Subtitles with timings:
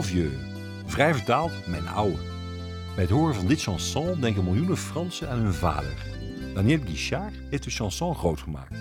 [0.00, 0.32] Mon Vieux.
[0.86, 2.16] Vrij vertaald, mijn oude.
[2.94, 5.92] Bij het horen van dit chanson denken miljoenen Fransen aan hun vader.
[6.54, 8.74] Daniel Guichard heeft de chanson groot gemaakt.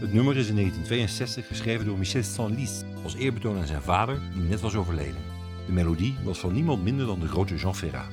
[0.00, 4.42] Het nummer is in 1962 geschreven door Michel Sanlis als eerbetoon aan zijn vader, die
[4.42, 5.22] net was overleden.
[5.66, 8.10] De melodie was van niemand minder dan de grote Jean Ferrat.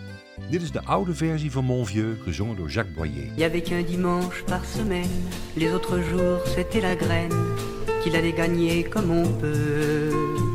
[0.50, 3.26] Dit is de oude versie van Mon Vieux, gezongen door Jacques Boyer.
[3.36, 5.24] Il y avait qu'un dimanche par semaine,
[5.54, 7.56] les autres jours c'était la graine
[8.04, 10.53] qu'il allait gagner comme on peut.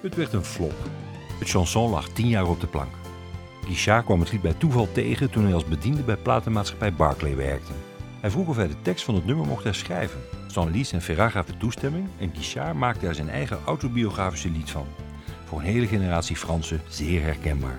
[0.00, 0.74] Het werd een flop.
[1.38, 2.92] Het chanson lag tien jaar op de plank.
[3.64, 7.72] Guichard kwam het lied bij toeval tegen toen hij als bediende bij platenmaatschappij Barclay werkte.
[8.20, 10.20] Hij vroeg of hij de tekst van het nummer mocht herschrijven.
[10.46, 14.86] Stanlis en Ferrara gaven toestemming en Guichard maakte er zijn eigen autobiografische lied van.
[15.44, 17.78] Voor een hele generatie Fransen zeer herkenbaar.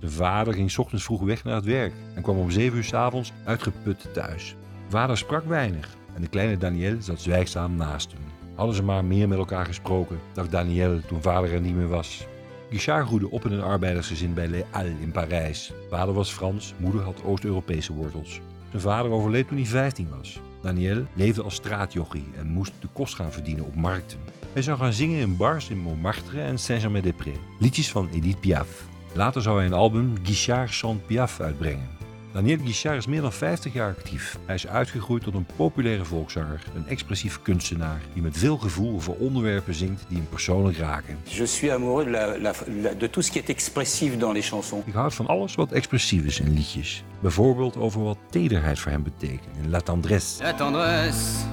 [0.00, 2.92] De vader ging ochtends vroeg weg naar het werk en kwam om 7 uur 's
[2.92, 4.56] avonds uitgeput thuis.
[4.88, 8.37] Vader sprak weinig en de kleine Daniel zat zwijgzaam naast hem.
[8.58, 12.26] Hadden ze maar meer met elkaar gesproken, dacht Daniel toen vader er niet meer was.
[12.68, 15.72] Guichard groeide op in een arbeidersgezin bij Les Halles in Parijs.
[15.90, 18.40] Vader was Frans, moeder had Oost-Europese wortels.
[18.70, 20.40] Zijn vader overleed toen hij 15 was.
[20.62, 24.18] Daniel leefde als straatjochie en moest de kost gaan verdienen op markten.
[24.52, 27.36] Hij zou gaan zingen in bars in Montmartre en Saint-Germain-des-Prés.
[27.58, 28.84] Liedjes van Edith Piaf.
[29.12, 31.97] Later zou hij een album Guichard chante Piaf uitbrengen.
[32.38, 34.38] Daniel Guichard is meer dan 50 jaar actief.
[34.46, 39.12] Hij is uitgegroeid tot een populaire volkszanger, een expressief kunstenaar die met veel gevoel over
[39.12, 41.18] onderwerpen zingt die hem persoonlijk raken.
[41.24, 44.48] Je suis amoureux de, la, la- la- de tout ce qui est expressif dans les
[44.48, 44.82] chansons.
[44.86, 47.04] Ik houd van alles wat expressief is in liedjes.
[47.20, 50.42] Bijvoorbeeld over wat tederheid voor hem betekent in La Tendresse.
[50.42, 51.44] La tendresse,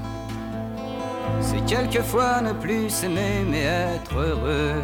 [1.41, 3.63] c'est quelquefois ne plus s'aimer, mais
[3.95, 4.81] être heureux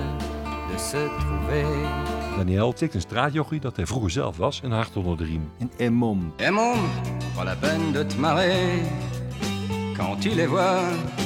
[0.71, 1.65] de se trouver.
[2.41, 5.51] Daniel tikt een straatjochie dat hij vroeger zelf was en hard onder de riem.
[5.57, 6.33] In Emmon.
[6.35, 6.75] Et mon,
[7.35, 8.81] pas la peine de te marrer
[9.97, 10.81] quand tu les vois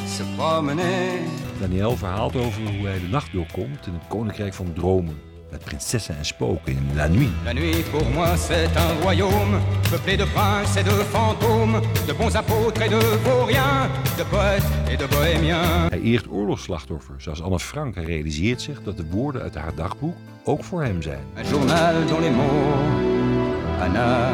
[0.07, 1.19] se promener.
[1.59, 5.21] Daniel verhaalt over hoe hij de nacht doorkomt in het koninkrijk van dromen.
[5.55, 7.29] Met prinsessen en spoken in La Nuit.
[7.45, 12.35] La nuit pour moi c'est un royaume peuplé de princes et de fantômes, de bons
[12.35, 15.89] apôtres et de vauriens, de poètes et de bohémiens.
[15.89, 20.15] Hij eert oorlogsslachtoffers zoals Anne Frank en realiseert zich dat de woorden uit haar dagboek
[20.43, 21.23] ook voor hem zijn.
[21.37, 24.31] Un journal dont les mots, Anna,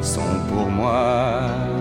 [0.00, 1.73] sont pour moi.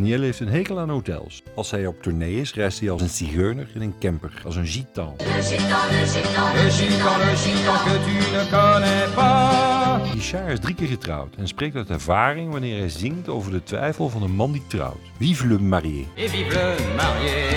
[0.00, 1.42] Daniel heeft een hekel aan hotels.
[1.54, 4.66] Als hij op tournee is, reist hij als een zigeuner in een camper, als een
[4.66, 5.14] gitan.
[5.18, 10.08] Le gitan, le gitan que tu ne connais pas.
[10.10, 14.08] Guichard is drie keer getrouwd en spreekt uit ervaring wanneer hij zingt over de twijfel
[14.08, 15.00] van een man die trouwt.
[15.18, 16.06] Vive le marié.
[16.14, 17.48] Et vive le marié.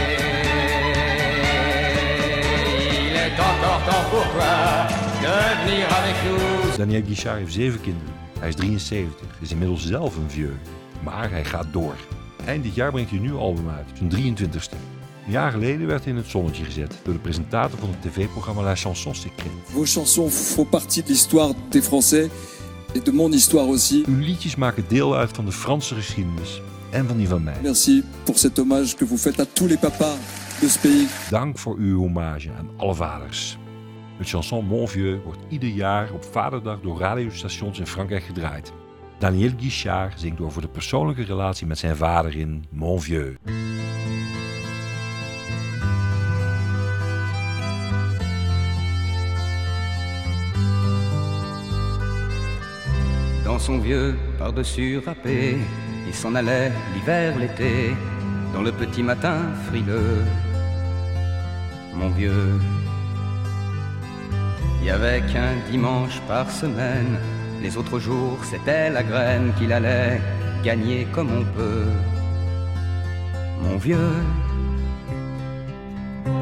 [3.07, 4.87] Il est encore temps pour toi
[5.21, 6.77] de venir avec nous.
[6.77, 8.13] Daniel Guichard heeft zeven kinderen.
[8.39, 10.53] Hij is 73, is inmiddels zelf een vieux.
[11.03, 11.95] Maar hij gaat door.
[12.45, 14.77] Eind dit jaar brengt hij een nieuw album uit, zijn 23ste.
[15.25, 18.61] Een jaar geleden werd hij in het zonnetje gezet door de presentator van het tv-programma
[18.61, 19.49] La Chanson Secrète.
[19.63, 22.29] Vos chansons font partie de l'histoire des Français
[22.93, 24.03] et de mon histoire aussi.
[24.07, 26.61] Uw liedjes maken deel uit van de Franse geschiedenis
[26.91, 27.57] en van die van mij.
[27.61, 30.17] Merci pour cet hommage que vous faites à tous les papas
[30.59, 31.29] de ce pays.
[31.29, 33.57] Dank voor uw hommage aan alle vaders.
[34.17, 38.73] Het chanson Mon Vieux wordt ieder jaar op Vaderdag door radiostations in Frankrijk gedraaid.
[39.23, 43.37] Daniel Guichard zingt over de persoonlijke relatie met zijn vader in Mon Vieux.
[53.43, 55.57] Dans son vieux par-dessus râpé,
[56.07, 57.95] il s'en allait l'hiver, l'été,
[58.53, 60.23] dans le petit matin frileux.
[61.93, 62.59] Mon vieux,
[64.79, 67.17] il y avait qu'un dimanche par semaine,
[67.63, 70.19] les autres jours c'était la graine qu'il allait
[70.63, 71.87] gagner comme on peut.
[73.63, 74.15] Mon vieux,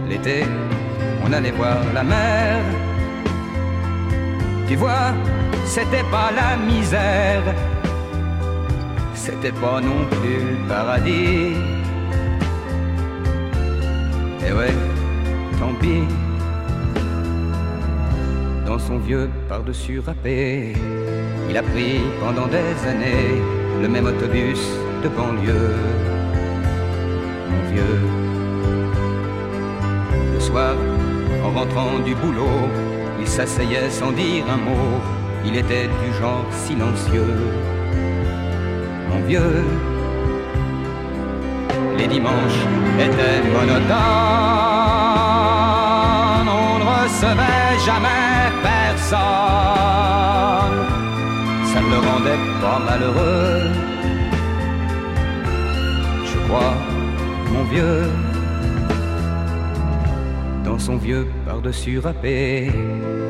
[0.09, 0.43] l'été,
[1.23, 2.63] on allait voir la mer.
[4.67, 5.13] Tu vois,
[5.65, 7.43] c'était pas la misère,
[9.13, 11.53] c'était pas non plus le paradis.
[14.45, 14.73] Et ouais,
[15.59, 16.20] tant pis.
[18.71, 20.77] Dans son vieux par-dessus râpé,
[21.49, 23.41] il a pris pendant des années
[23.81, 24.61] le même autobus
[25.03, 25.75] de banlieue.
[27.49, 27.99] Mon vieux,
[30.33, 30.73] le soir,
[31.43, 32.69] en rentrant du boulot,
[33.19, 35.01] il s'asseyait sans dire un mot.
[35.45, 37.35] Il était du genre silencieux.
[39.09, 39.65] Mon vieux,
[41.97, 42.63] les dimanches
[42.97, 44.70] étaient monotones.
[47.21, 49.19] Recevait jamais personne.
[51.71, 53.69] Ça ne le rendait pas malheureux.
[56.25, 56.73] Je crois,
[57.53, 58.09] mon vieux,
[60.65, 62.71] dans son vieux par-dessus râpé.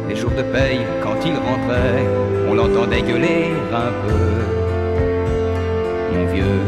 [0.07, 2.07] Les jours de paye, quand il rentrait,
[2.49, 4.23] on l'entendait gueuler un peu.
[6.13, 6.61] Mon vieux,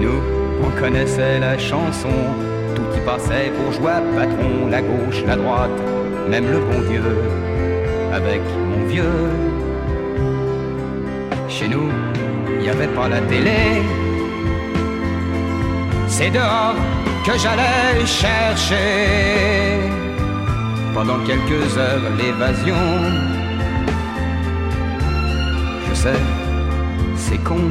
[0.00, 0.20] nous,
[0.62, 2.14] on connaissait la chanson,
[2.74, 5.70] tout y passait, bourgeois, patron, la gauche, la droite,
[6.28, 7.02] même le bon Dieu,
[8.12, 8.40] avec
[8.70, 9.30] mon vieux.
[11.48, 11.90] Chez nous,
[12.48, 13.82] il n'y avait pas la télé,
[16.08, 16.76] c'est dehors
[17.26, 19.80] que j'allais chercher
[20.94, 22.84] pendant quelques heures l'évasion.
[25.88, 26.20] Je sais,
[27.16, 27.64] c'est con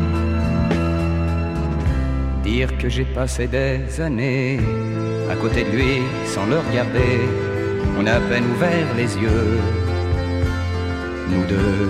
[2.44, 4.60] dire que j'ai passé des années
[5.32, 7.22] à côté de lui sans le regarder.
[7.98, 9.60] On a à peine ouvert les yeux,
[11.30, 11.90] nous deux.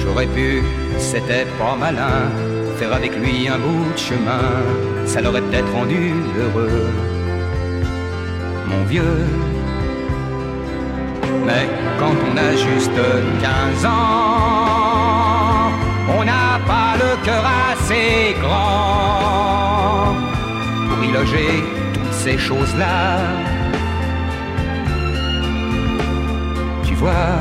[0.00, 0.62] J'aurais pu,
[0.98, 2.30] c'était pas malin,
[2.76, 4.46] faire avec lui un bout de chemin,
[5.06, 6.88] ça l'aurait peut-être rendu heureux,
[8.68, 9.24] mon vieux.
[11.46, 11.68] Mais
[11.98, 13.00] quand on a juste
[13.42, 13.90] 15 ans,
[16.18, 16.49] on cœur
[17.90, 20.14] assez grand
[20.88, 23.18] pour y loger toutes ces choses-là.
[26.84, 27.38] Tu vois,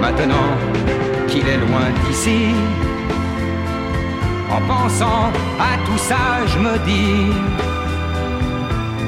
[0.00, 0.50] maintenant
[1.28, 2.54] qu'il est loin d'ici,
[4.50, 7.32] en pensant à tout ça, je me dis,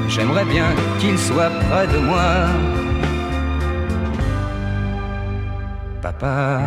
[0.07, 0.67] j'aimerais bien
[0.99, 2.47] qu'il soit près de moi.
[6.01, 6.59] Papa.